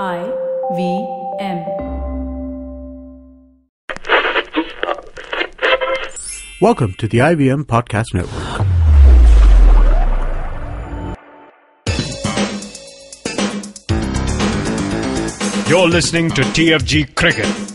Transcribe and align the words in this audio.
I 0.00 0.22
V 0.74 1.06
M. 1.38 1.58
Welcome 6.62 6.94
to 6.94 7.06
the 7.06 7.18
IVM 7.18 7.64
Podcast 7.64 8.14
Network. 8.14 8.66
You're 15.68 15.88
listening 15.88 16.30
to 16.30 16.40
TFG 16.40 17.14
Cricket. 17.14 17.71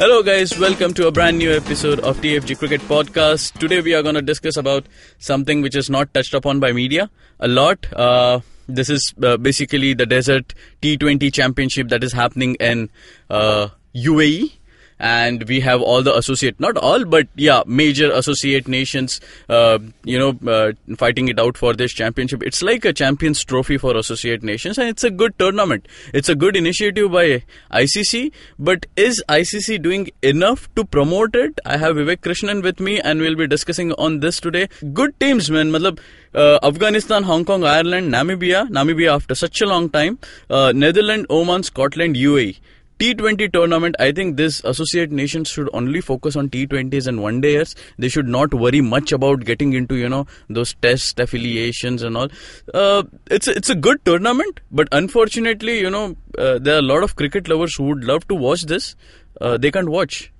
Hello 0.00 0.22
guys, 0.22 0.56
welcome 0.56 0.94
to 0.94 1.08
a 1.08 1.10
brand 1.10 1.38
new 1.38 1.50
episode 1.50 1.98
of 1.98 2.20
TFG 2.20 2.56
Cricket 2.56 2.80
Podcast. 2.82 3.58
Today 3.58 3.80
we 3.80 3.94
are 3.94 4.02
going 4.04 4.14
to 4.14 4.22
discuss 4.22 4.56
about 4.56 4.86
something 5.18 5.60
which 5.60 5.74
is 5.74 5.90
not 5.90 6.14
touched 6.14 6.34
upon 6.34 6.60
by 6.60 6.70
media 6.70 7.10
a 7.40 7.48
lot. 7.48 7.84
Uh, 7.92 8.38
this 8.68 8.88
is 8.90 9.12
uh, 9.20 9.36
basically 9.38 9.94
the 9.94 10.06
Desert 10.06 10.54
T20 10.82 11.34
Championship 11.34 11.88
that 11.88 12.04
is 12.04 12.12
happening 12.12 12.54
in 12.60 12.90
uh, 13.28 13.70
UAE 13.92 14.57
and 14.98 15.44
we 15.48 15.60
have 15.60 15.80
all 15.80 16.02
the 16.02 16.16
associate 16.16 16.58
not 16.58 16.76
all 16.76 17.04
but 17.04 17.28
yeah 17.36 17.62
major 17.66 18.10
associate 18.12 18.66
nations 18.66 19.20
uh, 19.48 19.78
you 20.04 20.18
know 20.18 20.38
uh, 20.50 20.72
fighting 20.96 21.28
it 21.28 21.38
out 21.38 21.56
for 21.56 21.74
this 21.74 21.92
championship. 21.92 22.42
It's 22.42 22.62
like 22.62 22.84
a 22.84 22.92
champions 22.92 23.44
trophy 23.44 23.78
for 23.78 23.96
associate 23.96 24.42
nations 24.42 24.78
and 24.78 24.88
it's 24.88 25.04
a 25.04 25.10
good 25.10 25.38
tournament. 25.38 25.86
It's 26.12 26.28
a 26.28 26.34
good 26.34 26.56
initiative 26.56 27.12
by 27.12 27.42
icc 27.72 28.32
but 28.58 28.86
is 28.96 29.22
icc 29.28 29.82
doing 29.82 30.10
enough 30.22 30.72
to 30.74 30.84
promote 30.84 31.34
it? 31.34 31.60
I 31.64 31.76
have 31.76 31.96
vivek 31.96 32.18
krishnan 32.18 32.62
with 32.62 32.80
me 32.80 33.00
and 33.00 33.20
we'll 33.20 33.36
be 33.36 33.46
discussing 33.46 33.92
on 33.92 34.20
this 34.20 34.40
today. 34.40 34.68
Good 34.92 35.18
teams 35.20 35.50
man. 35.50 35.70
Matlab 35.70 36.00
uh, 36.34 36.58
afghanistan 36.62 37.22
hong 37.22 37.44
kong 37.44 37.64
ireland 37.64 38.12
namibia. 38.12 38.68
Namibia 38.68 39.14
after 39.14 39.34
such 39.34 39.60
a 39.60 39.66
long 39.66 39.88
time. 39.88 40.18
Uh, 40.50 40.72
netherlands 40.74 41.26
oman 41.30 41.62
scotland 41.62 42.16
uae 42.16 42.58
T20 42.98 43.52
tournament, 43.52 43.94
I 44.00 44.10
think 44.10 44.36
this 44.36 44.60
associate 44.64 45.12
nations 45.12 45.48
should 45.48 45.70
only 45.72 46.00
focus 46.00 46.34
on 46.34 46.48
T20s 46.48 47.06
and 47.06 47.22
one 47.22 47.40
dayers. 47.40 47.74
They 47.96 48.08
should 48.08 48.28
not 48.28 48.52
worry 48.52 48.80
much 48.80 49.12
about 49.12 49.44
getting 49.44 49.72
into, 49.72 49.94
you 49.94 50.08
know, 50.08 50.26
those 50.48 50.74
test 50.74 51.20
affiliations 51.20 52.02
and 52.02 52.16
all. 52.16 52.28
Uh, 52.74 53.04
it's, 53.30 53.46
a, 53.46 53.52
it's 53.52 53.70
a 53.70 53.76
good 53.76 54.04
tournament, 54.04 54.60
but 54.72 54.88
unfortunately, 54.90 55.78
you 55.78 55.90
know, 55.90 56.16
uh, 56.36 56.58
there 56.58 56.74
are 56.74 56.80
a 56.80 56.82
lot 56.82 57.04
of 57.04 57.14
cricket 57.14 57.48
lovers 57.48 57.76
who 57.76 57.84
would 57.84 58.02
love 58.02 58.26
to 58.28 58.34
watch 58.34 58.62
this. 58.62 58.96
Uh, 59.40 59.56
they 59.56 59.70
can't 59.70 59.88
watch. 59.88 60.32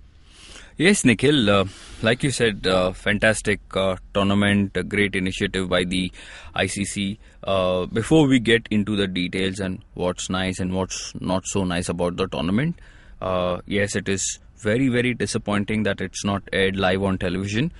Yes, 0.81 1.05
Nikhil. 1.05 1.51
Uh, 1.51 1.65
like 2.03 2.23
you 2.23 2.31
said, 2.31 2.65
uh, 2.65 2.93
fantastic 2.93 3.59
uh, 3.75 3.97
tournament, 4.15 4.77
a 4.77 4.85
great 4.85 5.17
initiative 5.17 5.69
by 5.69 5.83
the 5.83 6.12
ICC. 6.55 7.19
Uh, 7.43 7.87
before 7.87 8.29
we 8.29 8.39
get 8.39 8.69
into 8.70 8.95
the 8.95 9.09
details 9.09 9.59
and 9.59 9.83
what's 9.95 10.31
nice 10.31 10.61
and 10.61 10.73
what's 10.73 11.12
not 11.20 11.45
so 11.47 11.65
nice 11.65 11.89
about 11.89 12.17
the 12.17 12.29
tournament, 12.29 12.79
uh, 13.20 13.59
yes, 13.67 13.97
it 13.97 14.09
is 14.09 14.39
very, 14.59 14.89
very 14.89 15.15
disappointing 15.15 15.83
that 15.83 16.01
it's 16.01 16.25
not 16.25 16.45
aired 16.53 16.77
live 16.77 17.03
on 17.03 17.19
television. 17.19 17.73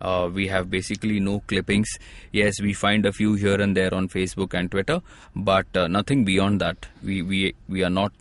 Uh, 0.00 0.30
we 0.32 0.46
have 0.46 0.70
basically 0.70 1.20
no 1.20 1.40
clippings. 1.40 1.98
Yes, 2.32 2.58
we 2.62 2.72
find 2.72 3.04
a 3.04 3.12
few 3.12 3.34
here 3.34 3.60
and 3.60 3.76
there 3.76 3.92
on 3.92 4.08
Facebook 4.08 4.54
and 4.54 4.70
Twitter, 4.70 5.02
but 5.34 5.66
nothing 5.90 6.24
beyond 6.24 6.62
that. 6.62 6.86
We 7.04 7.20
we 7.20 7.54
we 7.68 7.84
are 7.84 7.90
not. 7.90 8.12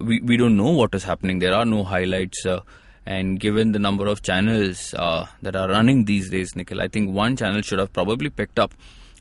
we 0.00 0.18
we 0.20 0.36
don't 0.36 0.56
know 0.56 0.70
what 0.70 0.96
is 0.96 1.04
happening. 1.04 1.38
There 1.38 1.54
are 1.54 1.64
no 1.64 1.84
highlights 1.84 2.44
and 3.06 3.38
given 3.38 3.72
the 3.72 3.78
number 3.78 4.06
of 4.06 4.22
channels 4.22 4.94
uh, 4.94 5.26
that 5.42 5.56
are 5.56 5.68
running 5.68 6.04
these 6.04 6.30
days, 6.30 6.56
Nikhil, 6.56 6.80
I 6.80 6.88
think 6.88 7.14
one 7.14 7.36
channel 7.36 7.62
should 7.62 7.78
have 7.78 7.92
probably 7.92 8.30
picked 8.30 8.58
up. 8.58 8.72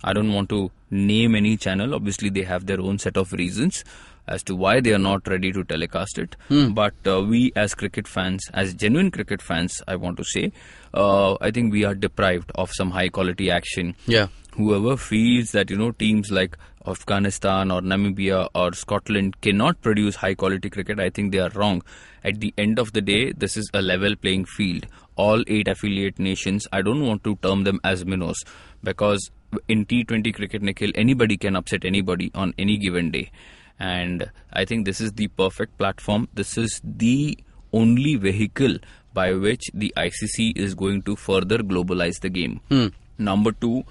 I 0.03 0.13
don't 0.13 0.33
want 0.33 0.49
to 0.49 0.71
name 0.91 1.35
any 1.35 1.57
channel. 1.57 1.95
Obviously, 1.95 2.29
they 2.29 2.43
have 2.43 2.65
their 2.65 2.81
own 2.81 2.99
set 2.99 3.17
of 3.17 3.31
reasons 3.33 3.83
as 4.27 4.43
to 4.43 4.55
why 4.55 4.79
they 4.79 4.93
are 4.93 4.99
not 4.99 5.27
ready 5.27 5.51
to 5.51 5.63
telecast 5.63 6.17
it. 6.17 6.35
Hmm. 6.47 6.71
But 6.71 6.93
uh, 7.05 7.21
we, 7.21 7.51
as 7.55 7.73
cricket 7.75 8.07
fans, 8.07 8.49
as 8.53 8.73
genuine 8.73 9.11
cricket 9.11 9.41
fans, 9.41 9.81
I 9.87 9.95
want 9.95 10.17
to 10.17 10.23
say, 10.23 10.51
uh, 10.93 11.35
I 11.41 11.51
think 11.51 11.71
we 11.71 11.83
are 11.83 11.95
deprived 11.95 12.51
of 12.55 12.71
some 12.71 12.91
high 12.91 13.09
quality 13.09 13.51
action. 13.51 13.95
Yeah. 14.05 14.27
Whoever 14.55 14.97
feels 14.97 15.51
that 15.51 15.69
you 15.69 15.77
know 15.77 15.91
teams 15.91 16.31
like 16.31 16.57
Afghanistan 16.85 17.71
or 17.71 17.81
Namibia 17.81 18.49
or 18.53 18.73
Scotland 18.73 19.39
cannot 19.41 19.81
produce 19.81 20.15
high 20.15 20.35
quality 20.35 20.69
cricket, 20.69 20.99
I 20.99 21.09
think 21.09 21.31
they 21.31 21.39
are 21.39 21.49
wrong. 21.49 21.81
At 22.23 22.39
the 22.39 22.53
end 22.57 22.79
of 22.79 22.93
the 22.93 23.01
day, 23.01 23.31
this 23.31 23.57
is 23.57 23.69
a 23.73 23.81
level 23.81 24.15
playing 24.15 24.45
field. 24.45 24.87
All 25.15 25.43
eight 25.47 25.67
affiliate 25.67 26.19
nations, 26.19 26.67
I 26.71 26.81
don't 26.81 27.05
want 27.05 27.23
to 27.25 27.35
term 27.37 27.63
them 27.63 27.79
as 27.83 28.05
minnows 28.05 28.43
because 28.83 29.29
in 29.67 29.85
T20 29.85 30.33
cricket, 30.33 30.61
Nikhil, 30.61 30.91
anybody 30.95 31.37
can 31.37 31.55
upset 31.55 31.85
anybody 31.85 32.31
on 32.33 32.53
any 32.57 32.77
given 32.77 33.11
day. 33.11 33.31
And 33.79 34.31
I 34.51 34.65
think 34.65 34.85
this 34.85 35.01
is 35.01 35.13
the 35.13 35.27
perfect 35.27 35.77
platform. 35.77 36.27
This 36.33 36.57
is 36.57 36.81
the 36.83 37.37
only 37.71 38.15
vehicle 38.15 38.77
by 39.13 39.33
which 39.33 39.69
the 39.73 39.93
ICC 39.97 40.57
is 40.57 40.75
going 40.75 41.01
to 41.03 41.15
further 41.15 41.59
globalize 41.59 42.19
the 42.21 42.29
game. 42.29 42.61
Hmm. 42.69 42.87
Number 43.17 43.51
two, 43.51 43.83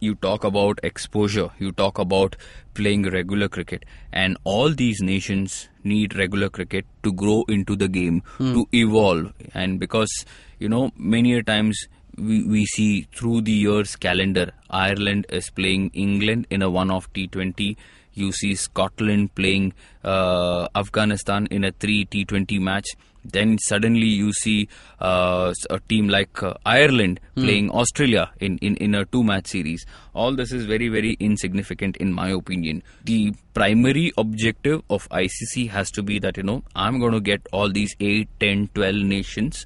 you 0.00 0.14
talk 0.14 0.44
about 0.44 0.80
exposure, 0.82 1.50
you 1.58 1.72
talk 1.72 1.98
about 1.98 2.36
playing 2.74 3.04
regular 3.10 3.48
cricket, 3.48 3.84
and 4.12 4.36
all 4.44 4.70
these 4.70 5.00
nations 5.00 5.68
need 5.82 6.16
regular 6.16 6.48
cricket 6.48 6.86
to 7.02 7.12
grow 7.12 7.44
into 7.48 7.76
the 7.76 7.88
game, 7.88 8.22
hmm. 8.38 8.52
to 8.54 8.66
evolve. 8.72 9.32
And 9.52 9.78
because, 9.78 10.24
you 10.58 10.68
know, 10.68 10.90
many 10.96 11.34
a 11.34 11.42
times 11.42 11.88
we, 12.16 12.44
we 12.44 12.64
see 12.66 13.08
through 13.14 13.42
the 13.42 13.52
year's 13.52 13.96
calendar, 13.96 14.52
Ireland 14.70 15.26
is 15.28 15.50
playing 15.50 15.90
England 15.94 16.46
in 16.50 16.62
a 16.62 16.70
one 16.70 16.90
off 16.90 17.12
T20. 17.12 17.76
You 18.14 18.32
see 18.32 18.54
Scotland 18.54 19.34
playing 19.34 19.72
uh, 20.04 20.68
Afghanistan 20.74 21.46
in 21.50 21.64
a 21.64 21.72
three 21.72 22.04
T20 22.06 22.60
match. 22.60 22.86
Then 23.26 23.56
suddenly 23.58 24.06
you 24.06 24.32
see 24.34 24.68
uh, 25.00 25.52
a 25.70 25.80
team 25.88 26.08
like 26.08 26.42
uh, 26.42 26.54
Ireland 26.66 27.20
playing 27.36 27.70
Australia 27.70 28.30
in, 28.38 28.58
in, 28.58 28.76
in 28.76 28.94
a 28.94 29.06
two 29.06 29.24
match 29.24 29.46
series. 29.46 29.86
All 30.12 30.36
this 30.36 30.52
is 30.52 30.66
very, 30.66 30.88
very 30.88 31.16
insignificant 31.18 31.96
in 31.96 32.12
my 32.12 32.28
opinion. 32.28 32.82
The 33.04 33.32
primary 33.54 34.12
objective 34.18 34.82
of 34.90 35.08
ICC 35.08 35.70
has 35.70 35.90
to 35.92 36.02
be 36.02 36.18
that, 36.18 36.36
you 36.36 36.42
know, 36.42 36.64
I'm 36.76 37.00
going 37.00 37.12
to 37.12 37.20
get 37.20 37.46
all 37.50 37.70
these 37.70 37.96
8, 37.98 38.28
10, 38.40 38.68
12 38.74 38.94
nations 38.96 39.64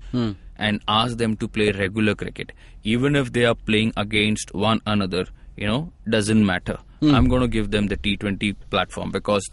and 0.56 0.80
ask 0.86 1.16
them 1.16 1.36
to 1.38 1.48
play 1.48 1.72
regular 1.72 2.14
cricket. 2.14 2.52
Even 2.84 3.16
if 3.16 3.32
they 3.32 3.44
are 3.44 3.56
playing 3.56 3.92
against 3.96 4.54
one 4.54 4.80
another, 4.86 5.26
you 5.56 5.66
know, 5.66 5.92
doesn't 6.08 6.46
matter. 6.46 6.78
Hmm. 7.00 7.14
I'm 7.14 7.28
going 7.28 7.42
to 7.42 7.48
give 7.48 7.70
them 7.70 7.86
the 7.88 7.96
T20 7.96 8.56
platform 8.70 9.10
because 9.10 9.48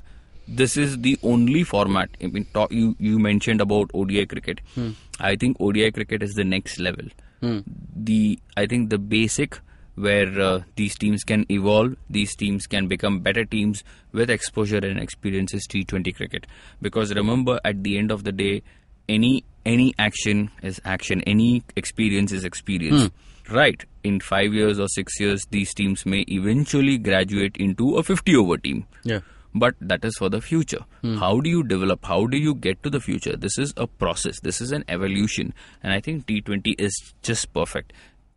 this 0.48 0.78
is 0.78 1.00
the 1.00 1.18
only 1.24 1.64
format. 1.64 2.10
I 2.22 2.28
mean, 2.28 2.46
talk, 2.54 2.72
you 2.72 2.96
you 3.00 3.20
mentioned 3.20 3.62
about 3.62 3.92
ODI 3.94 4.26
cricket. 4.26 4.62
Hmm. 4.76 4.92
I 5.20 5.36
think 5.36 5.58
ODI 5.60 5.92
cricket 5.92 6.24
is 6.24 6.34
the 6.34 6.44
next 6.44 6.80
level. 6.80 7.06
Hmm. 7.42 7.60
The 7.96 8.40
I 8.58 8.66
think 8.66 8.90
the 8.90 8.98
basic 8.98 9.60
where 9.96 10.40
uh, 10.40 10.62
these 10.76 10.96
teams 10.96 11.24
can 11.24 11.46
evolve, 11.50 11.96
these 12.10 12.36
teams 12.36 12.68
can 12.68 12.88
become 12.88 13.20
better 13.20 13.46
teams 13.46 13.84
with 14.12 14.30
exposure 14.30 14.78
and 14.78 15.00
experience 15.00 15.54
is 15.54 15.66
T20 15.68 16.14
cricket. 16.16 16.48
Because 16.82 17.14
remember, 17.16 17.60
at 17.64 17.82
the 17.84 17.98
end 17.98 18.12
of 18.12 18.24
the 18.24 18.32
day, 18.32 18.62
any 19.08 19.44
any 19.66 19.94
action 19.98 20.52
is 20.62 20.82
action. 20.86 21.22
Any 21.22 21.64
experience 21.76 22.32
is 22.32 22.44
experience. 22.44 23.10
Right. 23.50 23.84
In 24.04 24.20
five 24.20 24.54
years 24.54 24.80
or 24.80 24.88
six 24.88 25.20
years, 25.20 25.44
these 25.52 25.74
teams 25.74 26.06
may 26.06 26.22
eventually 26.28 26.98
graduate 26.98 27.58
into 27.58 27.96
a 27.98 28.04
50 28.04 28.36
over 28.36 28.58
team 28.58 28.86
Yeah. 29.04 29.20
but 29.54 29.76
that 29.80 30.04
is 30.04 30.16
for 30.18 30.30
the 30.30 30.42
future. 30.42 30.80
How 31.20 31.40
do 31.40 31.50
you 31.50 31.64
develop? 31.64 32.04
How 32.06 32.26
do 32.26 32.38
you 32.38 32.56
get 32.56 32.82
to 32.84 32.90
the 32.90 33.00
future? 33.00 33.36
This 33.38 33.58
is 33.58 33.74
a 33.78 33.86
process. 33.88 34.40
This 34.42 34.60
is 34.62 34.72
an 34.72 34.84
evolution, 34.88 35.54
and 35.84 35.94
I 35.94 36.00
think 36.02 36.26
T20 36.26 36.74
is 36.80 37.14
just 37.22 37.54
perfect. 37.54 37.94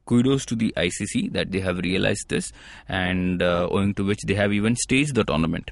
Kudos 0.07 0.45
to 0.47 0.55
the 0.55 0.73
ICC 0.77 1.33
that 1.33 1.51
they 1.53 1.61
have 1.61 1.79
realized 1.79 2.29
this, 2.29 2.53
and 2.89 3.43
uh, 3.43 3.67
owing 3.71 3.95
to 3.95 4.05
which 4.05 4.21
they 4.27 4.35
have 4.35 4.53
even 4.53 4.77
staged 4.77 5.15
the 5.15 5.25
tournament. 5.25 5.71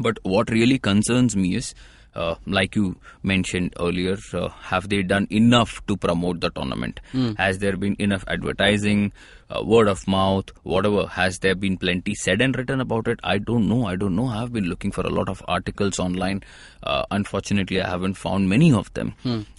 But 0.00 0.18
what 0.22 0.50
really 0.50 0.78
concerns 0.78 1.34
me 1.36 1.54
is, 1.56 1.74
uh, 2.18 2.34
like 2.46 2.74
you 2.74 2.96
mentioned 3.22 3.72
earlier, 3.78 4.16
uh, 4.34 4.48
have 4.70 4.88
they 4.88 5.02
done 5.02 5.26
enough 5.30 5.80
to 5.86 5.96
promote 5.96 6.40
the 6.40 6.50
tournament? 6.50 7.00
Has 7.38 7.58
there 7.64 7.76
been 7.76 7.94
enough 8.06 8.24
advertising, 8.26 9.12
uh, 9.50 9.62
word 9.64 9.88
of 9.88 10.06
mouth, 10.08 10.50
whatever? 10.64 11.06
Has 11.06 11.38
there 11.38 11.54
been 11.54 11.76
plenty 11.76 12.14
said 12.14 12.40
and 12.40 12.56
written 12.56 12.80
about 12.80 13.06
it? 13.08 13.20
I 13.22 13.38
don't 13.38 13.68
know. 13.68 13.86
I 13.86 13.94
don't 13.96 14.16
know. 14.16 14.26
I've 14.26 14.52
been 14.52 14.64
looking 14.72 14.90
for 14.90 15.02
a 15.02 15.10
lot 15.10 15.28
of 15.28 15.42
articles 15.46 16.00
online. 16.00 16.42
Uh, 16.82 17.04
unfortunately, 17.10 17.80
I 17.80 17.88
haven't 17.88 18.14
found 18.14 18.48
many 18.48 18.72
of 18.72 18.92
them. 18.94 19.14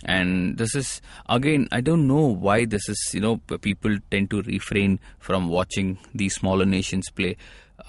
And 0.05 0.57
this 0.57 0.75
is, 0.75 1.01
again, 1.29 1.67
I 1.71 1.81
don't 1.81 2.07
know 2.07 2.25
why 2.47 2.65
this 2.65 2.89
is, 2.89 2.99
you 3.13 3.21
know, 3.21 3.37
people 3.69 3.97
tend 4.11 4.29
to 4.31 4.41
refrain 4.41 4.99
from 5.19 5.47
watching 5.47 5.97
these 6.13 6.35
smaller 6.35 6.65
nations 6.65 7.09
play. 7.09 7.37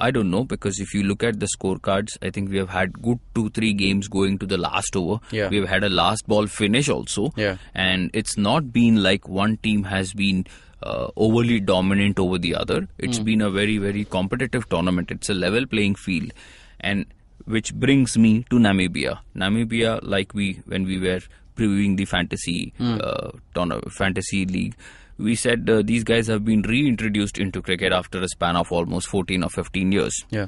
I 0.01 0.11
don't 0.11 0.31
know 0.31 0.45
because 0.45 0.81
if 0.81 0.95
you 0.95 1.03
look 1.03 1.23
at 1.23 1.39
the 1.41 1.47
scorecards, 1.57 2.17
I 2.23 2.31
think 2.31 2.51
we 2.51 2.57
have 2.57 2.71
had 2.71 3.01
good 3.03 3.19
two, 3.35 3.51
three 3.51 3.73
games 3.73 4.09
going 4.09 4.39
to 4.39 4.47
the 4.47 4.57
last 4.59 4.97
over. 4.97 5.21
Yeah. 5.31 5.49
We 5.49 5.59
have 5.59 5.69
had 5.69 5.85
a 5.85 5.91
last 5.91 6.27
ball 6.27 6.47
finish 6.47 6.89
also. 6.89 7.33
Yeah. 7.37 7.59
And 7.75 8.11
it's 8.15 8.37
not 8.37 8.73
been 8.73 9.03
like 9.03 9.29
one 9.29 9.57
team 9.59 9.85
has 9.85 10.13
been 10.13 10.47
uh, 10.83 11.09
overly 11.17 11.61
dominant 11.61 12.19
over 12.19 12.39
the 12.39 12.55
other. 12.55 12.89
It's 12.99 13.19
been 13.19 13.43
a 13.43 13.51
very, 13.51 13.79
very 13.79 14.05
competitive 14.05 14.69
tournament. 14.71 15.11
It's 15.11 15.29
a 15.29 15.35
level 15.35 15.67
playing 15.67 15.97
field. 15.97 16.33
And 16.81 17.05
which 17.45 17.75
brings 17.75 18.17
me 18.17 18.45
to 18.51 18.57
Namibia. 18.57 19.19
Namibia, 19.37 20.01
like 20.03 20.33
we, 20.35 20.63
when 20.67 20.85
we 20.85 20.99
were 20.99 21.21
previewing 21.57 21.97
the 21.99 22.05
fantasy, 22.07 22.73
uh, 22.81 23.33
tourna- 23.55 23.93
fantasy 23.93 24.47
league, 24.47 24.75
we 25.21 25.35
said 25.35 25.69
uh, 25.69 25.83
these 25.85 26.05
guys 26.05 26.27
have 26.29 26.45
been 26.45 26.63
reintroduced 26.63 27.39
into 27.39 27.61
cricket 27.63 27.93
after 27.93 28.21
a 28.23 28.29
span 28.29 28.57
of 28.57 28.71
almost 28.73 29.09
14 29.09 29.45
or 29.45 29.51
15 29.51 29.93
years 29.93 30.15
Yeah. 30.31 30.47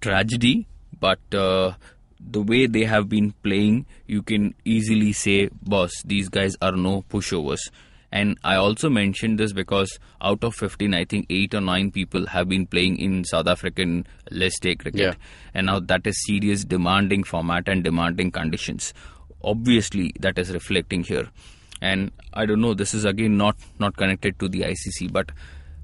tragedy, 0.00 0.66
but 1.00 1.18
uh, 1.34 1.72
the 2.20 2.42
way 2.42 2.66
they 2.66 2.84
have 2.84 3.08
been 3.08 3.32
playing, 3.42 3.86
you 4.06 4.22
can 4.22 4.54
easily 4.64 5.12
say, 5.12 5.48
boss, 5.62 5.90
these 6.04 6.28
guys 6.28 6.54
are 6.62 6.72
no 6.72 7.02
pushovers. 7.10 7.60
And 8.12 8.38
I 8.44 8.54
also 8.56 8.88
mentioned 8.88 9.40
this 9.40 9.52
because 9.52 9.98
out 10.20 10.44
of 10.44 10.54
15, 10.54 10.94
I 10.94 11.04
think 11.04 11.26
8 11.30 11.54
or 11.54 11.60
9 11.60 11.90
people 11.90 12.26
have 12.26 12.48
been 12.48 12.64
playing 12.66 12.98
in 12.98 13.24
South 13.24 13.48
African 13.48 14.06
List 14.30 14.64
A 14.66 14.76
cricket. 14.76 15.00
Yeah. 15.00 15.14
And 15.52 15.66
now 15.66 15.80
that 15.80 16.06
is 16.06 16.24
serious, 16.26 16.64
demanding 16.64 17.24
format 17.24 17.68
and 17.68 17.82
demanding 17.82 18.30
conditions. 18.30 18.94
Obviously, 19.42 20.12
that 20.20 20.38
is 20.38 20.52
reflecting 20.52 21.02
here. 21.02 21.28
And 21.84 22.10
I 22.32 22.46
don't 22.46 22.60
know, 22.60 22.74
this 22.74 22.94
is 22.94 23.04
again 23.04 23.36
not, 23.36 23.56
not 23.78 23.96
connected 23.96 24.38
to 24.38 24.48
the 24.48 24.62
ICC, 24.62 25.12
but 25.12 25.30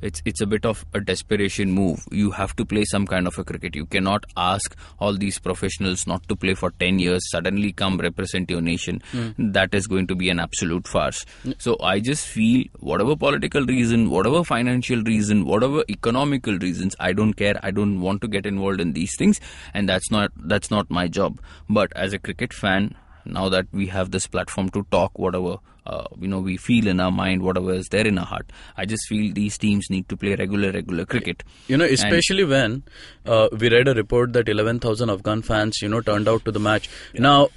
it's 0.03 0.23
it's 0.25 0.41
a 0.41 0.47
bit 0.47 0.65
of 0.65 0.85
a 0.95 1.01
desperation 1.01 1.73
move. 1.73 2.05
You 2.11 2.31
have 2.31 2.55
to 2.57 2.65
play 2.65 2.85
some 2.85 3.07
kind 3.07 3.27
of 3.27 3.39
a 3.39 3.45
cricket. 3.45 3.77
You 3.77 3.87
cannot 3.87 4.25
ask 4.37 4.77
all 4.99 5.17
these 5.17 5.39
professionals 5.39 6.07
not 6.07 6.27
to 6.29 6.37
play 6.37 6.55
for 6.55 6.71
10 6.71 6.99
years, 6.99 7.29
suddenly 7.31 7.73
come 7.73 7.99
represent 7.99 8.51
your 8.51 8.63
nation. 8.63 9.03
Hmm. 9.13 9.53
That 9.59 9.75
is 9.75 9.87
going 9.87 10.07
to 10.07 10.15
be 10.15 10.31
an 10.31 10.41
absolute 10.41 10.89
farce. 10.89 11.25
So 11.59 11.77
I 11.83 12.01
just 12.01 12.27
feel 12.27 12.65
whatever 12.79 13.17
political 13.17 13.67
reason, 13.67 14.09
whatever 14.11 14.43
financial 14.45 15.03
reason, 15.03 15.45
whatever 15.45 15.85
economical 15.91 16.59
reasons, 16.59 16.97
I 16.99 17.13
don't 17.13 17.35
care. 17.35 17.61
I 17.63 17.71
don't 17.71 18.01
want 18.01 18.23
to 18.23 18.29
get 18.29 18.47
involved 18.47 18.81
in 18.81 18.95
these 18.95 19.15
things 19.19 19.41
and 19.75 19.89
that's 19.89 20.11
not 20.11 20.33
that's 20.55 20.71
not 20.71 20.91
my 20.91 21.09
job. 21.09 21.41
But 21.69 21.93
as 21.95 22.15
a 22.15 22.19
cricket 22.19 22.55
fan, 22.55 22.95
now 23.27 23.51
that 23.51 23.67
we 23.71 23.89
have 23.89 24.11
this 24.11 24.27
platform 24.27 24.71
to 24.71 24.87
talk 24.91 25.19
whatever 25.19 25.59
uh, 25.87 26.05
you 26.21 26.29
know 26.29 26.39
we 26.41 26.57
feel 26.57 26.87
in 26.87 27.01
our 27.01 27.11
mind 27.11 27.43
whatever 27.43 27.73
is 27.73 27.89
there 27.89 28.07
in 28.07 28.19
our 28.19 28.27
heart 28.27 28.51
i 28.77 28.85
just 28.85 29.07
feel 29.09 29.33
these 29.33 29.57
teams 29.59 29.89
need 29.91 30.09
to 30.09 30.17
play 30.17 30.35
regular 30.35 30.71
regular 30.73 31.05
cricket 31.07 31.43
You 31.69 31.77
know, 31.77 31.85
And- 31.85 31.95
especially 31.95 32.45
when 32.45 32.83
uh, 33.27 33.49
we 33.59 33.69
read 33.71 33.89
a 33.89 33.95
report 33.95 34.33
that 34.35 34.49
11,000 34.49 35.11
Afghan 35.11 35.43
fans, 35.43 35.81
you 35.83 35.89
know, 35.89 36.01
turned 36.01 36.29
out 36.29 36.45
to 36.47 36.53
the 36.53 36.59
match. 36.61 36.89
Now, 37.15 37.49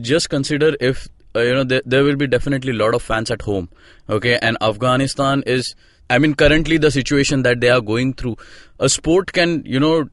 just 0.00 0.30
consider 0.30 0.74
if, 0.80 1.06
uh, 1.36 1.40
you 1.40 1.54
know, 1.54 1.64
there, 1.64 1.82
there 1.84 2.02
will 2.04 2.16
be 2.16 2.26
definitely 2.26 2.72
a 2.72 2.78
lot 2.82 2.94
of 2.94 3.02
fans 3.02 3.30
at 3.30 3.42
home. 3.42 3.68
Okay. 4.08 4.38
And 4.42 4.56
Afghanistan 4.60 5.42
is, 5.46 5.74
I 6.10 6.18
mean, 6.18 6.34
currently 6.34 6.78
the 6.78 6.90
situation 6.90 7.42
that 7.42 7.60
they 7.60 7.70
are 7.70 7.80
going 7.80 8.14
through, 8.14 8.36
a 8.78 8.88
sport 8.88 9.32
can, 9.32 9.62
you 9.64 9.78
know, 9.80 10.08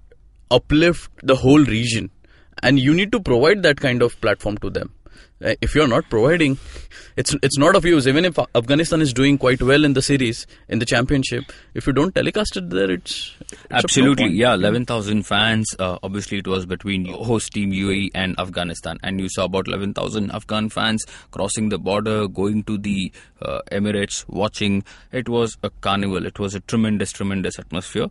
uplift 0.52 1.10
the 1.24 1.36
whole 1.36 1.64
region. 1.64 2.12
And 2.62 2.78
you 2.80 2.94
need 2.94 3.12
to 3.14 3.20
provide 3.22 3.64
that 3.64 3.80
kind 3.80 4.02
of 4.02 4.20
platform 4.22 4.58
to 4.60 4.70
them. 4.70 4.94
Uh, 5.44 5.56
If 5.62 5.74
you're 5.74 5.88
not 5.88 6.10
providing, 6.10 6.58
it's 7.16 7.34
it's 7.42 7.58
not 7.58 7.76
of 7.76 7.86
use. 7.86 8.08
Even 8.08 8.26
if 8.26 8.38
Afghanistan 8.56 9.02
is 9.02 9.14
doing 9.14 9.38
quite 9.38 9.62
well 9.62 9.86
in 9.86 9.94
the 9.94 10.02
series, 10.02 10.46
in 10.68 10.80
the 10.80 10.86
championship, 10.86 11.46
if 11.74 11.88
you 11.88 11.94
don't 11.94 12.14
telecast 12.14 12.58
it 12.58 12.70
there, 12.70 12.92
it's, 12.92 13.36
it's 13.42 13.56
Absolutely, 13.72 14.28
yeah. 14.30 14.54
Eleven 14.54 14.86
thousand 14.86 15.24
fans. 15.24 15.74
Uh, 15.80 15.98
obviously, 16.04 16.40
it 16.40 16.48
was 16.48 16.66
between 16.66 17.06
host 17.06 17.54
team 17.54 17.72
UAE 17.72 18.10
and 18.14 18.38
Afghanistan, 18.40 18.98
and 19.02 19.22
you 19.22 19.30
saw 19.30 19.46
about 19.46 19.68
eleven 19.70 19.94
thousand 19.94 20.32
Afghan 20.32 20.68
fans 20.70 21.06
crossing 21.32 21.70
the 21.70 21.80
border, 21.80 22.28
going 22.28 22.64
to 22.64 22.78
the 22.78 23.12
uh, 23.42 23.62
Emirates, 23.72 24.26
watching. 24.28 24.84
It 25.14 25.30
was 25.30 25.58
a 25.64 25.70
carnival. 25.70 26.26
It 26.26 26.38
was 26.38 26.54
a 26.54 26.60
tremendous, 26.60 27.14
tremendous 27.14 27.58
atmosphere. 27.60 28.08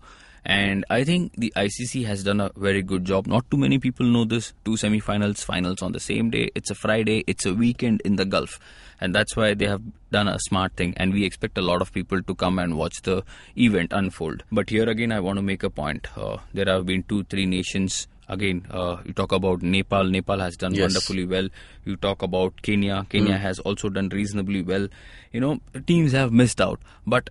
And 0.50 0.86
I 0.88 1.04
think 1.04 1.34
the 1.36 1.52
ICC 1.54 2.06
has 2.06 2.24
done 2.24 2.40
a 2.40 2.50
very 2.56 2.80
good 2.82 3.04
job. 3.04 3.26
Not 3.26 3.50
too 3.50 3.58
many 3.58 3.78
people 3.78 4.06
know 4.06 4.24
this. 4.24 4.54
Two 4.64 4.72
semifinals, 4.72 5.44
finals 5.44 5.82
on 5.82 5.92
the 5.92 6.00
same 6.00 6.30
day. 6.30 6.50
It's 6.54 6.70
a 6.70 6.74
Friday. 6.74 7.22
It's 7.26 7.44
a 7.44 7.52
weekend 7.52 8.00
in 8.00 8.16
the 8.16 8.24
Gulf, 8.24 8.58
and 8.98 9.14
that's 9.14 9.36
why 9.36 9.52
they 9.52 9.66
have 9.66 9.82
done 10.10 10.26
a 10.26 10.38
smart 10.38 10.72
thing. 10.72 10.94
And 10.96 11.12
we 11.12 11.26
expect 11.26 11.58
a 11.58 11.60
lot 11.60 11.82
of 11.82 11.92
people 11.92 12.22
to 12.22 12.34
come 12.34 12.58
and 12.58 12.78
watch 12.78 13.02
the 13.02 13.24
event 13.58 13.92
unfold. 13.92 14.42
But 14.50 14.70
here 14.70 14.88
again, 14.88 15.12
I 15.12 15.20
want 15.20 15.36
to 15.36 15.42
make 15.42 15.62
a 15.62 15.68
point. 15.68 16.08
Uh, 16.16 16.38
there 16.54 16.64
have 16.64 16.86
been 16.86 17.02
two, 17.02 17.24
three 17.24 17.44
nations. 17.44 18.08
Again, 18.30 18.66
uh, 18.70 18.96
you 19.04 19.12
talk 19.12 19.32
about 19.32 19.60
Nepal. 19.62 20.04
Nepal 20.04 20.38
has 20.38 20.56
done 20.56 20.72
Yes. 20.74 20.80
wonderfully 20.80 21.26
well. 21.26 21.48
You 21.84 21.96
talk 21.96 22.22
about 22.22 22.62
Kenya. 22.62 23.04
Kenya 23.10 23.36
has 23.36 23.58
also 23.58 23.90
done 23.90 24.08
reasonably 24.08 24.62
well. 24.62 24.88
You 25.30 25.40
know, 25.40 25.60
teams 25.86 26.12
have 26.12 26.32
missed 26.32 26.58
out, 26.62 26.80
but 27.06 27.28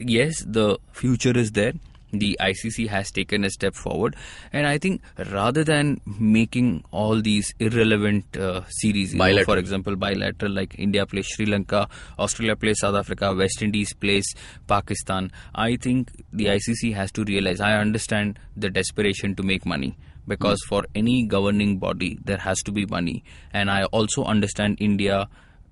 yes, 0.00 0.42
the 0.44 0.78
future 0.92 1.38
is 1.38 1.52
there. 1.52 1.74
The 2.12 2.38
ICC 2.40 2.88
has 2.88 3.10
taken 3.10 3.44
a 3.44 3.50
step 3.50 3.74
forward, 3.74 4.16
and 4.52 4.66
I 4.66 4.78
think 4.78 5.02
rather 5.30 5.62
than 5.62 6.00
making 6.06 6.84
all 6.90 7.20
these 7.20 7.52
irrelevant 7.58 8.36
uh, 8.36 8.62
series, 8.68 9.12
you 9.12 9.18
know, 9.18 9.44
for 9.44 9.58
example, 9.58 9.94
bilateral 9.94 10.52
like 10.52 10.74
India 10.78 11.04
plays 11.04 11.26
Sri 11.26 11.44
Lanka, 11.46 11.88
Australia 12.18 12.56
plays 12.56 12.80
South 12.80 12.94
Africa, 12.94 13.34
West 13.34 13.60
Indies 13.62 13.92
plays 13.92 14.26
Pakistan, 14.66 15.30
I 15.54 15.76
think 15.76 16.10
the 16.32 16.46
ICC 16.46 16.94
has 16.94 17.12
to 17.12 17.24
realize. 17.24 17.60
I 17.60 17.74
understand 17.78 18.38
the 18.56 18.70
desperation 18.70 19.34
to 19.36 19.42
make 19.42 19.66
money 19.66 19.96
because 20.26 20.58
for 20.68 20.84
any 20.94 21.26
governing 21.26 21.78
body 21.78 22.18
there 22.24 22.38
has 22.38 22.62
to 22.62 22.72
be 22.72 22.86
money, 22.86 23.22
and 23.52 23.70
I 23.70 23.84
also 23.84 24.24
understand 24.24 24.78
India. 24.80 25.28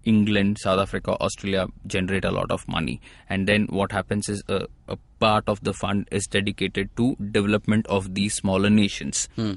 England, 0.06 0.58
South 0.58 0.78
Africa, 0.78 1.12
Australia 1.20 1.66
generate 1.86 2.24
a 2.24 2.30
lot 2.30 2.50
of 2.50 2.66
money, 2.68 3.00
and 3.28 3.46
then 3.46 3.66
what 3.66 3.92
happens 3.92 4.28
is 4.28 4.42
a, 4.48 4.66
a 4.88 4.96
part 5.18 5.44
of 5.48 5.62
the 5.62 5.74
fund 5.74 6.08
is 6.10 6.26
dedicated 6.26 6.88
to 6.96 7.16
development 7.30 7.86
of 7.88 8.14
these 8.14 8.34
smaller 8.34 8.70
nations. 8.70 9.28
Hmm. 9.36 9.54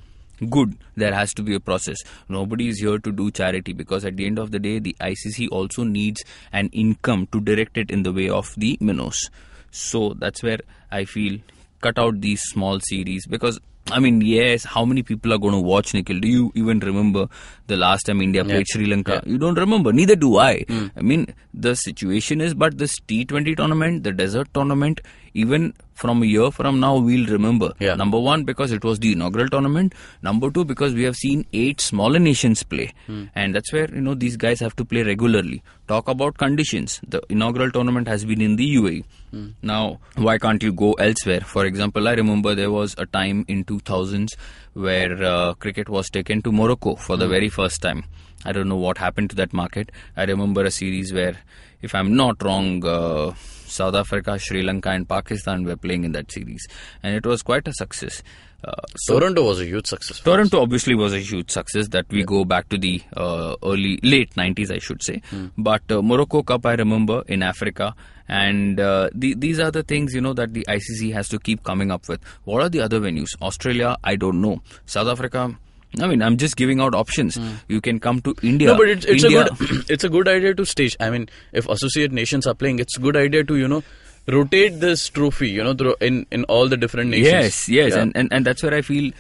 Good, 0.49 0.77
there 0.95 1.13
has 1.13 1.33
to 1.33 1.43
be 1.43 1.53
a 1.53 1.59
process. 1.59 1.97
Nobody 2.29 2.69
is 2.69 2.79
here 2.79 2.97
to 2.97 3.11
do 3.11 3.29
charity 3.29 3.73
because 3.73 4.05
at 4.05 4.15
the 4.15 4.25
end 4.25 4.39
of 4.39 4.51
the 4.51 4.59
day, 4.59 4.79
the 4.79 4.95
ICC 5.01 5.49
also 5.51 5.83
needs 5.83 6.23
an 6.53 6.69
income 6.69 7.27
to 7.33 7.41
direct 7.41 7.77
it 7.77 7.91
in 7.91 8.03
the 8.03 8.13
way 8.13 8.29
of 8.29 8.53
the 8.55 8.77
minnows. 8.79 9.29
So 9.71 10.13
that's 10.17 10.41
where 10.41 10.59
I 10.91 11.03
feel 11.03 11.39
cut 11.81 11.99
out 11.99 12.21
these 12.21 12.41
small 12.41 12.79
series 12.79 13.25
because 13.27 13.59
I 13.91 13.99
mean, 13.99 14.21
yes, 14.21 14.63
how 14.63 14.85
many 14.85 15.03
people 15.03 15.33
are 15.33 15.37
going 15.37 15.53
to 15.53 15.59
watch 15.59 15.93
Nikhil? 15.93 16.19
Do 16.19 16.27
you 16.27 16.51
even 16.55 16.79
remember 16.79 17.27
the 17.67 17.77
last 17.77 18.03
time 18.03 18.21
India 18.21 18.43
played 18.43 18.67
Sri 18.67 18.85
Lanka? 18.85 19.21
You 19.25 19.37
don't 19.37 19.57
remember, 19.57 19.91
neither 19.91 20.15
do 20.15 20.37
I. 20.37 20.63
Hmm. 20.67 20.87
I 20.95 21.01
mean, 21.01 21.33
the 21.53 21.75
situation 21.75 22.41
is, 22.41 22.53
but 22.53 22.77
this 22.77 22.99
T20 22.99 23.57
tournament, 23.57 24.03
the 24.03 24.11
desert 24.11 24.53
tournament, 24.53 25.01
even 25.39 25.73
from 25.93 26.23
a 26.23 26.25
year 26.25 26.49
from 26.51 26.79
now, 26.79 26.97
we'll 26.97 27.27
remember. 27.27 27.73
Yeah. 27.79 27.95
Number 27.95 28.19
one, 28.19 28.43
because 28.43 28.71
it 28.71 28.83
was 28.83 28.99
the 28.99 29.11
inaugural 29.11 29.49
tournament. 29.49 29.93
Number 30.21 30.49
two, 30.49 30.63
because 30.65 30.93
we 30.93 31.03
have 31.03 31.15
seen 31.15 31.45
eight 31.53 31.81
smaller 31.81 32.19
nations 32.19 32.63
play. 32.63 32.93
Hmm. 33.07 33.25
And 33.35 33.55
that's 33.55 33.73
where, 33.73 33.93
you 33.93 34.01
know, 34.01 34.13
these 34.13 34.37
guys 34.37 34.59
have 34.61 34.75
to 34.77 34.85
play 34.85 35.03
regularly. 35.03 35.61
Talk 35.87 36.07
about 36.07 36.37
conditions. 36.37 36.99
The 37.07 37.21
inaugural 37.29 37.71
tournament 37.71 38.07
has 38.07 38.25
been 38.25 38.41
in 38.41 38.55
the 38.55 38.75
UAE. 38.75 39.03
Hmm. 39.31 39.47
Now, 39.61 39.99
why 40.15 40.37
can't 40.37 40.63
you 40.63 40.71
go 40.71 40.93
elsewhere? 40.93 41.41
For 41.41 41.65
example, 41.65 42.07
I 42.07 42.13
remember 42.13 42.55
there 42.55 42.71
was 42.71 42.95
a 42.97 43.05
time 43.05 43.45
in 43.47 43.65
2000s 43.65 44.29
where 44.73 45.21
uh, 45.23 45.53
cricket 45.55 45.89
was 45.89 46.09
taken 46.09 46.41
to 46.43 46.51
Morocco 46.51 46.95
for 46.95 47.17
the 47.17 47.25
hmm. 47.25 47.31
very 47.31 47.49
first 47.49 47.81
time. 47.81 48.03
I 48.45 48.51
don't 48.51 48.69
know 48.69 48.77
what 48.77 48.97
happened 48.97 49.29
to 49.31 49.35
that 49.37 49.53
market. 49.53 49.91
I 50.15 50.23
remember 50.23 50.63
a 50.63 50.71
series 50.71 51.13
where, 51.13 51.37
if 51.81 51.93
I'm 51.93 52.15
not 52.15 52.41
wrong, 52.43 52.85
uh, 52.85 53.33
South 53.65 53.95
Africa, 53.95 54.39
Sri 54.39 54.63
Lanka, 54.63 54.89
and 54.89 55.07
Pakistan 55.07 55.63
were 55.63 55.75
playing 55.75 56.03
in 56.03 56.11
that 56.13 56.31
series, 56.31 56.67
and 57.03 57.15
it 57.15 57.25
was 57.25 57.41
quite 57.41 57.67
a 57.67 57.73
success. 57.73 58.23
Uh, 58.63 58.73
so 58.97 59.19
Toronto 59.19 59.45
was 59.45 59.61
a 59.61 59.65
huge 59.65 59.87
success. 59.87 60.19
Toronto 60.19 60.61
obviously 60.61 60.93
was 60.93 61.13
a 61.13 61.19
huge 61.19 61.49
success 61.49 61.87
that 61.89 62.05
we 62.09 62.23
go 62.23 62.43
back 62.43 62.67
to 62.69 62.77
the 62.77 63.01
uh, 63.15 63.55
early 63.63 63.99
late 64.03 64.33
90s 64.35 64.69
I 64.69 64.79
should 64.79 65.01
say. 65.01 65.21
But 65.57 65.89
uh, 65.89 66.01
Morocco 66.01 66.43
Cup 66.43 66.65
I 66.65 66.73
remember 66.73 67.23
in 67.27 67.41
Africa. 67.41 67.95
And 68.27 68.79
uh, 68.79 69.09
the, 69.15 69.33
these 69.33 69.59
are 69.59 69.71
the 69.71 69.81
things 69.81 70.13
you 70.13 70.21
know 70.21 70.33
that 70.33 70.53
the 70.53 70.63
ICC 70.67 71.13
has 71.13 71.29
to 71.29 71.39
keep 71.39 71.63
coming 71.63 71.89
up 71.89 72.07
with. 72.07 72.21
What 72.43 72.61
are 72.61 72.69
the 72.69 72.81
other 72.81 72.99
venues? 72.99 73.29
Australia 73.41 73.95
I 74.03 74.17
don't 74.17 74.41
know. 74.41 74.61
South 74.85 75.07
Africa 75.07 75.57
I 75.97 76.07
mean 76.07 76.21
I'm 76.21 76.37
just 76.37 76.55
giving 76.55 76.79
out 76.79 76.93
options 76.93 77.35
hmm. 77.35 77.53
you 77.67 77.81
can 77.81 77.99
come 77.99 78.21
to 78.21 78.35
India 78.43 78.67
No, 78.67 78.77
but 78.77 78.89
it's, 78.89 79.05
it's 79.05 79.23
India, 79.23 79.45
a 79.45 79.55
good 79.55 79.85
it's 79.89 80.03
a 80.03 80.09
good 80.09 80.27
idea 80.27 80.53
to 80.53 80.65
stage. 80.65 80.95
I 80.99 81.09
mean, 81.09 81.29
if 81.51 81.67
associate 81.67 82.11
nations 82.11 82.45
are 82.45 82.53
playing, 82.53 82.79
it's 82.79 82.97
a 82.97 82.99
good 82.99 83.15
idea 83.15 83.43
to 83.43 83.55
you 83.55 83.67
know 83.67 83.83
rotate 84.27 84.79
this 84.79 85.09
trophy. 85.09 85.49
You 85.49 85.63
know, 85.63 85.73
through 85.73 85.95
in 85.99 86.25
in 86.31 86.43
all 86.45 86.67
the 86.67 86.77
different 86.77 87.09
nations. 87.09 87.31
Yes, 87.31 87.69
yes, 87.69 87.95
Yeah. 87.95 88.01
and, 88.01 88.15
and 88.15 88.31
and 88.31 88.45
that's 88.45 88.61
where 88.61 88.73
I 88.73 88.81
feel 88.81 89.11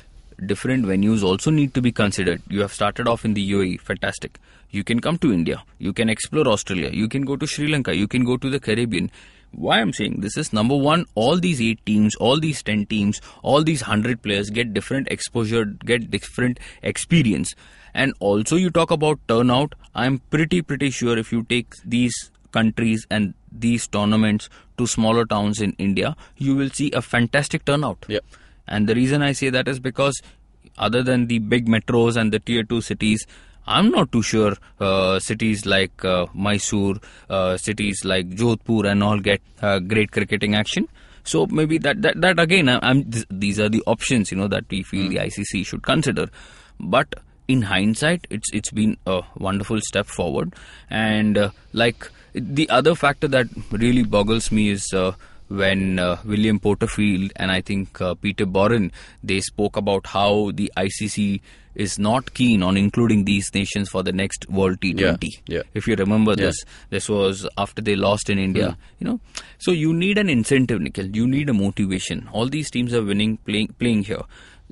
different 0.45 0.85
venues 0.85 1.23
also 1.23 1.51
need 1.51 1.73
to 1.73 1.81
be 1.81 1.91
considered. 1.91 2.41
You 2.49 2.61
have 2.61 2.73
started 2.73 3.07
off 3.07 3.25
in 3.25 3.33
the 3.33 3.51
UAE, 3.51 3.81
fantastic. 3.81 4.39
You 4.71 4.83
can 4.83 4.99
come 4.99 5.17
to 5.17 5.33
India, 5.33 5.63
you 5.79 5.93
can 5.93 6.09
explore 6.09 6.47
Australia, 6.47 6.91
you 6.91 7.07
can 7.09 7.23
go 7.23 7.35
to 7.35 7.47
Sri 7.47 7.67
Lanka, 7.67 7.95
you 7.95 8.07
can 8.07 8.23
go 8.23 8.37
to 8.37 8.49
the 8.49 8.59
Caribbean. 8.59 9.09
Why 9.51 9.79
I'm 9.79 9.93
saying 9.93 10.21
this 10.21 10.37
is 10.37 10.53
number 10.53 10.75
one, 10.75 11.05
all 11.15 11.37
these 11.37 11.61
eight 11.61 11.85
teams, 11.85 12.15
all 12.15 12.39
these 12.39 12.61
ten 12.63 12.85
teams, 12.85 13.19
all 13.41 13.63
these 13.63 13.81
hundred 13.81 14.21
players 14.21 14.49
get 14.49 14.73
different 14.73 15.07
exposure, 15.09 15.65
get 15.65 16.11
different 16.11 16.59
experience. 16.81 17.55
And 17.93 18.13
also 18.19 18.55
you 18.55 18.69
talk 18.69 18.91
about 18.91 19.19
turnout, 19.27 19.73
I'm 19.95 20.19
pretty 20.29 20.61
pretty 20.61 20.91
sure 20.91 21.17
if 21.17 21.31
you 21.31 21.43
take 21.43 21.73
these 21.83 22.31
countries 22.51 23.05
and 23.09 23.33
these 23.51 23.87
tournaments 23.87 24.49
to 24.77 24.87
smaller 24.87 25.25
towns 25.25 25.61
in 25.61 25.73
India, 25.77 26.15
you 26.37 26.55
will 26.55 26.69
see 26.69 26.91
a 26.91 27.01
fantastic 27.01 27.65
turnout. 27.65 28.05
Yeah. 28.07 28.19
And 28.67 28.87
the 28.87 28.95
reason 28.95 29.21
I 29.21 29.31
say 29.31 29.49
that 29.49 29.67
is 29.67 29.79
because 29.79 30.21
other 30.77 31.03
than 31.03 31.27
the 31.27 31.39
big 31.39 31.67
metros 31.67 32.15
and 32.15 32.31
the 32.31 32.39
tier 32.39 32.63
2 32.63 32.81
cities, 32.81 33.25
I'm 33.69 33.89
not 33.91 34.11
too 34.11 34.21
sure 34.23 34.53
uh, 34.79 35.19
cities 35.19 35.65
like 35.65 36.03
uh, 36.03 36.25
Mysore, 36.33 36.95
uh, 37.29 37.55
cities 37.57 38.03
like 38.03 38.29
Jodhpur 38.31 38.89
and 38.91 39.03
all 39.03 39.19
get 39.19 39.41
uh, 39.61 39.79
great 39.79 40.11
cricketing 40.11 40.55
action. 40.55 40.87
So 41.23 41.45
maybe 41.45 41.77
that, 41.79 42.01
that, 42.01 42.19
that 42.21 42.39
again, 42.39 42.67
I- 42.67 42.79
I'm, 42.81 43.03
th- 43.11 43.25
these 43.29 43.59
are 43.59 43.69
the 43.69 43.83
options, 43.85 44.31
you 44.31 44.37
know, 44.37 44.47
that 44.47 44.65
we 44.69 44.81
feel 44.83 45.07
the 45.09 45.17
ICC 45.17 45.65
should 45.65 45.83
consider. 45.83 46.27
But 46.79 47.13
in 47.47 47.61
hindsight, 47.63 48.25
it's 48.29 48.49
it's 48.53 48.71
been 48.71 48.97
a 49.05 49.21
wonderful 49.37 49.79
step 49.81 50.07
forward. 50.07 50.53
And 50.89 51.37
uh, 51.37 51.49
like 51.73 52.09
the 52.33 52.69
other 52.69 52.95
factor 52.95 53.27
that 53.27 53.47
really 53.71 54.03
boggles 54.03 54.51
me 54.51 54.69
is 54.69 54.91
uh, 54.93 55.13
when 55.49 55.97
uh, 55.99 56.17
William 56.25 56.59
Porterfield 56.59 57.31
and 57.35 57.51
I 57.51 57.61
think 57.61 57.99
uh, 58.01 58.13
Peter 58.15 58.45
Borren 58.45 58.91
they 59.23 59.41
spoke 59.41 59.77
about 59.77 60.05
how 60.07 60.51
the 60.53 60.71
ICC 60.77 61.41
is 61.75 61.97
not 61.99 62.33
keen 62.33 62.61
on 62.63 62.75
including 62.77 63.25
these 63.25 63.53
nations 63.53 63.89
for 63.89 64.03
the 64.03 64.11
next 64.11 64.49
World 64.49 64.79
T20. 64.81 65.29
yeah. 65.47 65.61
If 65.73 65.87
you 65.87 65.95
remember 65.95 66.31
Yeah. 66.31 66.47
this, 66.47 66.63
this 66.89 67.09
was 67.09 67.47
after 67.57 67.81
they 67.81 67.95
lost 67.95 68.29
in 68.29 68.37
India. 68.39 68.71
Hmm. 68.71 68.81
You 68.99 69.07
know, 69.11 69.19
so 69.57 69.71
you 69.71 69.93
need 69.93 70.17
an 70.17 70.29
incentive, 70.29 70.81
Nikhil. 70.81 71.07
You 71.15 71.27
need 71.27 71.49
a 71.49 71.53
motivation. 71.53 72.27
All 72.33 72.47
these 72.47 72.69
teams 72.71 72.93
are 72.93 73.03
winning, 73.03 73.37
playing, 73.37 73.75
playing 73.79 74.03
here. 74.03 74.21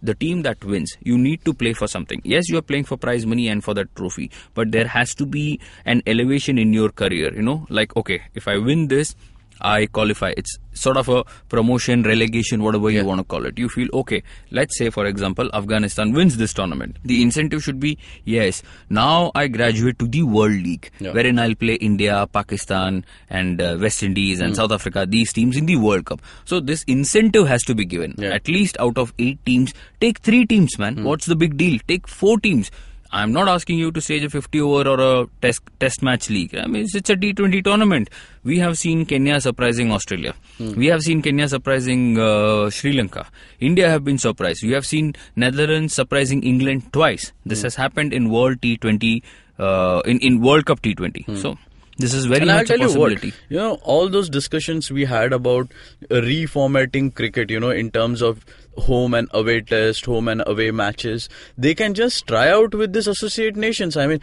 The 0.01 0.13
team 0.13 0.43
that 0.43 0.63
wins, 0.63 0.95
you 1.01 1.17
need 1.17 1.43
to 1.45 1.53
play 1.53 1.73
for 1.73 1.87
something. 1.87 2.21
Yes, 2.23 2.49
you 2.49 2.57
are 2.59 2.61
playing 2.61 2.83
for 2.83 2.97
prize 2.97 3.25
money 3.25 3.47
and 3.47 3.63
for 3.63 3.73
that 3.73 3.95
trophy, 3.95 4.29
but 4.53 4.71
there 4.71 4.85
has 4.87 5.15
to 5.15 5.25
be 5.25 5.59
an 5.85 6.03
elevation 6.05 6.59
in 6.59 6.71
your 6.71 6.89
career. 6.89 7.33
You 7.33 7.41
know, 7.41 7.65
like 7.69 7.95
okay, 7.95 8.21
if 8.35 8.47
I 8.47 8.57
win 8.57 8.89
this, 8.89 9.15
I 9.61 9.85
qualify. 9.87 10.33
It's 10.37 10.57
sort 10.73 10.97
of 10.97 11.09
a 11.09 11.23
promotion, 11.49 12.03
relegation, 12.03 12.61
whatever 12.63 12.89
you 12.91 13.03
want 13.03 13.19
to 13.19 13.23
call 13.23 13.45
it. 13.45 13.57
You 13.57 13.67
feel 13.69 13.87
okay. 13.93 14.21
Let's 14.51 14.77
say, 14.77 14.89
for 14.89 15.05
example, 15.07 15.49
Afghanistan 15.53 16.13
wins 16.13 16.37
this 16.37 16.53
tournament. 16.53 16.97
The 17.03 17.21
incentive 17.23 17.63
should 17.63 17.79
be 17.79 17.97
yes. 18.25 18.61
Now 18.89 19.31
I 19.33 19.47
graduate 19.47 19.97
to 19.99 20.07
the 20.07 20.23
World 20.23 20.51
League, 20.53 20.91
Yeah. 20.99 21.11
wherein 21.13 21.39
I'll 21.39 21.55
play 21.55 21.75
India, 21.75 22.27
Pakistan, 22.31 23.05
and 23.29 23.61
uh, 23.61 23.77
West 23.79 24.03
Indies 24.03 24.39
and 24.39 24.55
South 24.55 24.71
Africa. 24.71 25.05
These 25.07 25.33
teams 25.33 25.57
in 25.57 25.65
the 25.65 25.77
World 25.77 26.05
Cup. 26.05 26.21
So 26.45 26.59
this 26.59 26.83
incentive 26.83 27.47
has 27.47 27.63
to 27.63 27.73
be 27.75 27.85
given. 27.85 28.13
Yeah. 28.17 28.29
At 28.29 28.47
least 28.47 28.77
out 28.79 28.97
of 28.97 29.13
eight 29.17 29.43
teams, 29.45 29.73
take 29.99 30.19
three 30.19 30.45
teams, 30.45 30.77
man. 30.77 31.03
What's 31.03 31.25
the 31.25 31.35
big 31.35 31.57
deal? 31.57 31.79
Take 31.87 32.07
four 32.07 32.39
teams. 32.39 32.69
I'm 33.11 33.31
not 33.31 33.47
asking 33.47 33.77
you 33.79 33.91
to 33.91 34.01
stage 34.01 34.23
a 34.23 34.29
50 34.29 34.61
over 34.61 34.89
or 34.89 34.99
a 34.99 35.27
test 35.41 35.61
test 35.79 36.01
match 36.01 36.29
league. 36.29 36.55
I 36.55 36.67
mean, 36.67 36.83
it's, 36.83 36.95
it's 36.95 37.09
a 37.09 37.15
T20 37.15 37.63
tournament. 37.63 38.09
We 38.43 38.59
have 38.59 38.77
seen 38.77 39.05
Kenya 39.05 39.39
surprising 39.41 39.91
Australia. 39.91 40.33
We 40.75 40.87
have 40.87 41.01
seen 41.01 41.21
Kenya 41.21 41.47
surprising 41.47 42.19
uh, 42.19 42.69
Sri 42.69 42.93
Lanka. 42.93 43.27
India 43.59 43.89
have 43.89 44.03
been 44.03 44.17
surprised. 44.17 44.63
We 44.63 44.71
have 44.73 44.85
seen 44.85 45.15
Netherlands 45.35 45.93
surprising 45.93 46.43
England 46.43 46.91
twice. 46.93 47.31
This 47.45 47.61
has 47.61 47.75
happened 47.75 48.13
in 48.13 48.29
World 48.29 48.61
T20, 48.61 49.23
uh, 49.59 50.01
in 50.05 50.19
in 50.19 50.41
World 50.41 50.65
Cup 50.65 50.81
T20. 50.81 51.25
So 51.41 51.57
this 51.97 52.13
is 52.13 52.25
very 52.25 52.41
and 52.41 52.51
I'll 52.51 52.57
much 52.57 52.69
a 52.69 52.77
tell 52.77 52.79
you 52.79 52.99
what, 52.99 53.11
possibility. 53.11 53.33
you 53.49 53.57
know, 53.57 53.75
all 53.83 54.07
those 54.09 54.29
discussions 54.29 54.91
we 54.91 55.05
had 55.05 55.33
about 55.33 55.71
reformatting 56.09 57.13
cricket, 57.13 57.49
you 57.49 57.59
know, 57.59 57.71
in 57.71 57.91
terms 57.91 58.21
of 58.21 58.45
home 58.77 59.13
and 59.13 59.27
away 59.31 59.61
test, 59.61 60.05
home 60.05 60.27
and 60.27 60.43
away 60.45 60.71
matches, 60.71 61.27
they 61.57 61.73
can 61.73 61.93
just 61.93 62.27
try 62.27 62.49
out 62.49 62.75
with 62.75 62.93
this 62.93 63.07
associate 63.07 63.55
nations. 63.55 63.97
I 63.97 64.05
mean, 64.07 64.21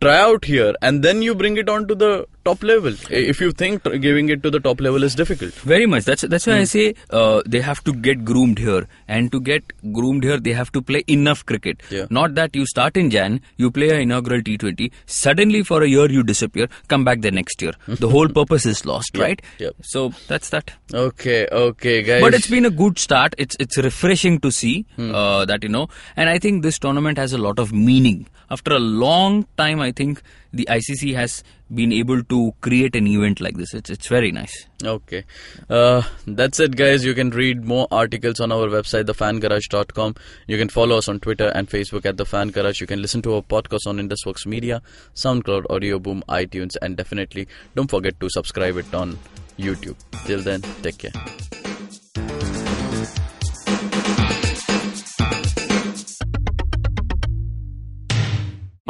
try 0.00 0.18
out 0.18 0.44
here 0.44 0.74
and 0.82 1.02
then 1.02 1.22
you 1.22 1.34
bring 1.34 1.56
it 1.56 1.68
on 1.68 1.88
to 1.88 1.94
the 1.94 2.26
top 2.44 2.62
level. 2.62 2.94
If 3.10 3.40
you 3.40 3.52
think 3.52 3.82
giving 4.00 4.28
it 4.28 4.42
to 4.42 4.50
the 4.50 4.60
top 4.60 4.80
level 4.80 5.02
is 5.02 5.14
difficult. 5.14 5.52
Very 5.54 5.86
much. 5.86 6.04
That's 6.04 6.22
that's 6.22 6.44
Hmm. 6.46 6.50
why 6.52 6.58
I 6.58 6.64
say 6.64 6.94
uh, 7.10 7.42
they 7.46 7.60
have 7.60 7.82
to 7.84 7.92
get 7.92 8.24
groomed 8.24 8.58
here, 8.58 8.86
and 9.08 9.30
to 9.32 9.40
get 9.40 9.72
groomed 9.92 10.24
here, 10.24 10.38
they 10.38 10.52
have 10.52 10.72
to 10.72 10.82
play 10.82 11.02
enough 11.06 11.44
cricket. 11.46 11.82
Yeah. 11.90 12.06
Not 12.10 12.34
that 12.36 12.54
you 12.56 12.66
start 12.66 12.96
in 12.96 13.10
Jan, 13.10 13.40
you 13.56 13.70
play 13.70 13.90
an 13.90 14.00
inaugural 14.06 14.40
T20, 14.40 14.90
suddenly 15.06 15.62
for 15.62 15.82
a 15.82 15.88
year 15.88 16.10
you 16.10 16.22
disappear, 16.22 16.68
come 16.88 17.04
back 17.04 17.20
the 17.20 17.30
next 17.30 17.60
year. 17.62 17.72
The 17.86 18.08
whole 18.16 18.28
purpose 18.28 18.66
is 18.66 18.84
lost, 18.86 19.10
Yeah, 19.14 19.22
right? 19.24 19.42
yeah. 19.58 19.70
So 19.82 20.12
that's 20.28 20.50
that. 20.50 20.72
Okay, 20.92 21.46
okay, 21.52 22.02
guys. 22.02 22.22
But 22.22 22.34
it's 22.34 22.48
been 22.48 22.64
a 22.64 22.70
good 22.70 22.98
start. 22.98 23.34
It's 23.38 23.56
it's 23.60 23.76
refreshing 23.78 24.40
to 24.40 24.50
see 24.50 24.74
Hmm. 24.96 25.14
uh, 25.14 25.44
that 25.44 25.62
you 25.62 25.68
know, 25.68 25.88
and 26.16 26.28
I 26.28 26.38
think 26.38 26.62
this 26.62 26.78
tournament 26.78 27.18
has 27.18 27.32
a 27.32 27.38
lot 27.38 27.58
of 27.58 27.72
meaning. 27.72 28.26
After 28.50 28.72
a 28.74 28.80
long 28.80 29.46
time, 29.56 29.80
I 29.80 29.92
think 29.92 30.22
the 30.52 30.64
ICC 30.76 31.14
has 31.14 31.44
been 31.74 31.92
able 31.92 32.22
to 32.24 32.52
create 32.60 32.96
an 32.96 33.06
event 33.06 33.40
like 33.40 33.56
this. 33.56 33.74
It's 33.74 33.90
it's 33.90 34.08
very 34.08 34.32
nice. 34.32 34.66
Okay. 34.84 35.24
Uh, 35.68 36.02
that's 36.26 36.60
it, 36.60 36.76
guys. 36.76 37.04
You 37.04 37.14
can 37.14 37.30
read 37.30 37.64
more 37.64 37.86
articles 37.90 38.40
on 38.40 38.52
our 38.52 38.66
website, 38.66 39.04
thefangarage.com. 39.04 40.14
You 40.46 40.58
can 40.58 40.68
follow 40.68 40.98
us 40.98 41.08
on 41.08 41.20
Twitter 41.20 41.48
and 41.54 41.68
Facebook 41.68 42.06
at 42.06 42.16
The 42.16 42.26
Fan 42.26 42.48
Garage. 42.48 42.80
You 42.80 42.86
can 42.86 43.02
listen 43.02 43.22
to 43.22 43.34
our 43.34 43.42
podcast 43.42 43.86
on 43.86 43.98
Indus 43.98 44.20
Vox 44.24 44.46
Media, 44.46 44.82
SoundCloud, 45.14 45.66
Audio 45.70 45.98
Boom, 45.98 46.22
iTunes, 46.28 46.76
and 46.82 46.96
definitely 46.96 47.46
don't 47.74 47.90
forget 47.90 48.18
to 48.20 48.30
subscribe 48.30 48.76
it 48.76 48.92
on 48.94 49.18
YouTube. 49.58 49.96
Till 50.26 50.40
then, 50.40 50.62
take 50.82 50.98
care. 50.98 51.49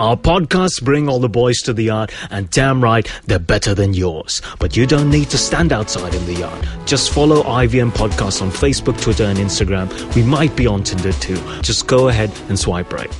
Our 0.01 0.17
podcasts 0.17 0.83
bring 0.83 1.11
all 1.11 1.19
the 1.19 1.29
boys 1.29 1.59
to 1.65 1.75
the 1.75 1.83
yard, 1.83 2.11
and 2.31 2.49
damn 2.49 2.83
right, 2.83 3.07
they're 3.27 3.39
better 3.39 3.75
than 3.75 3.93
yours. 3.93 4.41
But 4.59 4.75
you 4.75 4.87
don't 4.87 5.11
need 5.11 5.29
to 5.29 5.37
stand 5.37 5.75
outside 5.75 6.15
in 6.15 6.25
the 6.25 6.37
yard. 6.37 6.67
Just 6.87 7.11
follow 7.11 7.43
IVM 7.43 7.91
Podcasts 7.91 8.41
on 8.41 8.51
Facebook, 8.51 8.99
Twitter, 8.99 9.25
and 9.25 9.39
Instagram. 9.39 9.93
We 10.15 10.23
might 10.23 10.57
be 10.57 10.67
on 10.67 10.85
Tinder 10.85 11.13
too. 11.13 11.37
Just 11.61 11.87
go 11.87 12.09
ahead 12.09 12.33
and 12.49 12.59
swipe 12.59 12.95
right. 12.95 13.15